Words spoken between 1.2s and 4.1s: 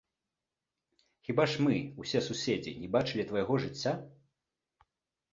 Хіба ж мы, усе суседзі, не бачылі твайго жыцця?